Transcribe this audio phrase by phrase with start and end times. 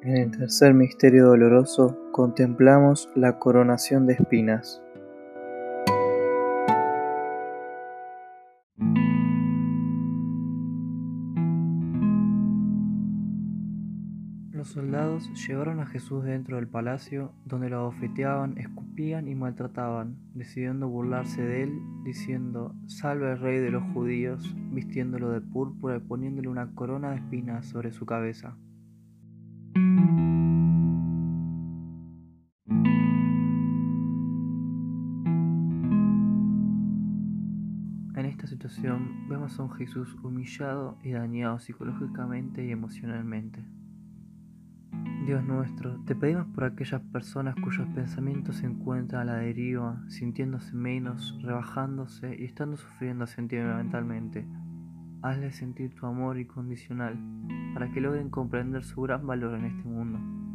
[0.00, 4.80] En el tercer misterio doloroso contemplamos la coronación de espinas.
[14.52, 20.88] Los soldados llevaron a Jesús dentro del palacio, donde lo abofeteaban, escupían y maltrataban, decidiendo
[20.88, 26.46] burlarse de él, diciendo, Salve al rey de los judíos, vistiéndolo de púrpura y poniéndole
[26.46, 28.56] una corona de espinas sobre su cabeza.
[38.18, 43.64] En esta situación vemos a un Jesús humillado y dañado psicológicamente y emocionalmente.
[45.24, 50.74] Dios nuestro, te pedimos por aquellas personas cuyos pensamientos se encuentran a la deriva, sintiéndose
[50.74, 54.48] menos, rebajándose y estando sufriendo sentimentalmente.
[55.22, 57.16] Hazles sentir tu amor incondicional
[57.72, 60.47] para que logren comprender su gran valor en este mundo.